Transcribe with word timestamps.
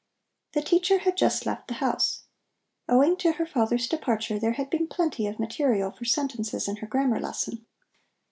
The 0.53 0.63
teacher 0.63 0.97
had 0.97 1.15
just 1.15 1.45
left 1.45 1.67
the 1.67 1.75
house. 1.75 2.23
Owing 2.89 3.17
to 3.17 3.33
her 3.33 3.45
father's 3.45 3.87
departure, 3.87 4.39
there 4.39 4.53
had 4.53 4.71
been 4.71 4.87
plenty 4.87 5.27
of 5.27 5.37
material 5.37 5.91
for 5.91 6.05
sentences 6.05 6.67
in 6.67 6.77
her 6.77 6.87
grammar 6.87 7.19
lesson. 7.19 7.67